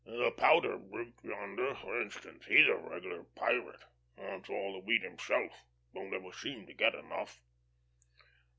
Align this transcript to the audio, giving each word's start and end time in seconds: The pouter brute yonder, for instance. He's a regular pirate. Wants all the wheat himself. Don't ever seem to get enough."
The 0.03 0.31
pouter 0.35 0.79
brute 0.79 1.19
yonder, 1.21 1.75
for 1.75 2.01
instance. 2.01 2.45
He's 2.47 2.65
a 2.67 2.73
regular 2.75 3.21
pirate. 3.35 3.83
Wants 4.17 4.49
all 4.49 4.73
the 4.73 4.79
wheat 4.79 5.03
himself. 5.03 5.63
Don't 5.93 6.11
ever 6.11 6.31
seem 6.31 6.65
to 6.65 6.73
get 6.73 6.95
enough." 6.95 7.39